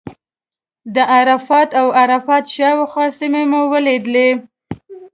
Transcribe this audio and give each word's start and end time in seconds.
د 0.93 0.95
عرفات 1.15 1.69
او 1.79 1.87
عرفات 2.01 2.43
شاوخوا 2.55 3.05
سیمې 3.19 3.43
مو 3.51 3.61
ولیدې. 3.73 4.29